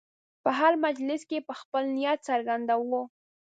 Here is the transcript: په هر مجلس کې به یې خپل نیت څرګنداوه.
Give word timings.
په 0.43 0.49
هر 0.59 0.73
مجلس 0.85 1.21
کې 1.29 1.37
به 1.45 1.51
یې 1.55 1.59
خپل 1.61 1.83
نیت 1.97 2.19
څرګنداوه. 2.29 3.01